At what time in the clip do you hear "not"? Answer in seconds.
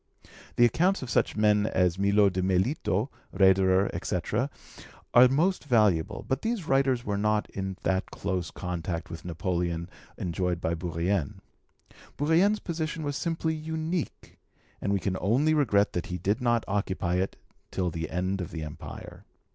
7.19-7.47, 16.41-16.65